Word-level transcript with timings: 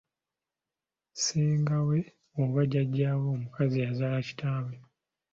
Ssengaawe 1.13 1.99
oba 2.41 2.61
Jjajjaawe 2.65 3.25
omukazi 3.35 3.79
azaala 3.89 4.19
kitaawe. 4.27 4.73